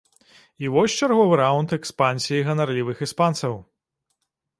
І 0.63 0.69
вось 0.75 0.95
чарговы 1.07 1.35
раунд 1.41 1.75
экспансіі 1.77 2.39
ганарлівых 2.47 3.05
іспанцаў. 3.07 3.53